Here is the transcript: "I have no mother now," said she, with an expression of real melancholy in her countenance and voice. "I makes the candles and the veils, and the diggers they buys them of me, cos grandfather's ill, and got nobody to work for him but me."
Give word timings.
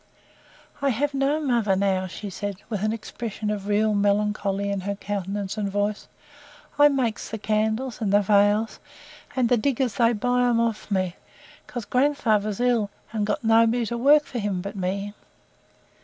"I 0.81 0.89
have 0.89 1.13
no 1.13 1.39
mother 1.39 1.75
now," 1.75 2.07
said 2.07 2.57
she, 2.57 2.63
with 2.69 2.81
an 2.81 2.91
expression 2.91 3.51
of 3.51 3.67
real 3.67 3.93
melancholy 3.93 4.71
in 4.71 4.79
her 4.81 4.95
countenance 4.95 5.57
and 5.59 5.69
voice. 5.69 6.07
"I 6.79 6.89
makes 6.89 7.29
the 7.29 7.37
candles 7.37 8.01
and 8.01 8.11
the 8.11 8.21
veils, 8.21 8.79
and 9.35 9.47
the 9.47 9.57
diggers 9.57 9.93
they 9.93 10.13
buys 10.13 10.49
them 10.49 10.59
of 10.59 10.89
me, 10.89 11.17
cos 11.67 11.85
grandfather's 11.85 12.59
ill, 12.59 12.89
and 13.11 13.27
got 13.27 13.43
nobody 13.43 13.85
to 13.85 13.97
work 13.99 14.25
for 14.25 14.39
him 14.39 14.59
but 14.59 14.75
me." 14.75 15.13